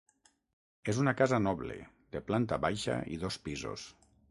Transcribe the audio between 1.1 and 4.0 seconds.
casa noble, de planta baixa i dos pisos.